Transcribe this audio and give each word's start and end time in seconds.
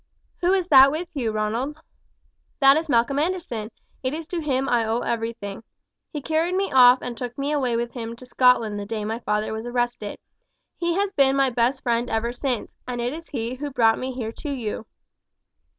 "Who 0.37 0.51
is 0.53 0.67
that 0.69 0.89
with 0.89 1.09
you, 1.13 1.31
Ronald?" 1.31 1.79
"That 2.59 2.75
is 2.75 2.89
Malcolm 2.89 3.19
Anderson; 3.19 3.69
it 4.01 4.15
is 4.15 4.27
to 4.29 4.41
him 4.41 4.67
I 4.67 4.83
owe 4.83 5.01
everything. 5.01 5.61
He 6.11 6.23
carried 6.23 6.55
me 6.55 6.71
off 6.71 7.03
and 7.03 7.15
took 7.15 7.37
me 7.37 7.51
away 7.51 7.75
with 7.75 7.91
him 7.91 8.15
to 8.15 8.25
Scotland 8.25 8.79
the 8.79 8.85
day 8.87 9.05
my 9.05 9.19
father 9.19 9.53
was 9.53 9.67
arrested. 9.67 10.17
He 10.75 10.95
has 10.95 11.11
been 11.13 11.35
my 11.35 11.51
best 11.51 11.83
friend 11.83 12.09
ever 12.09 12.33
since, 12.33 12.75
and 12.87 12.99
it 12.99 13.13
is 13.13 13.29
he 13.29 13.53
who 13.53 13.69
brought 13.69 13.99
me 13.99 14.11
here 14.11 14.31
to 14.39 14.49
you." 14.49 14.87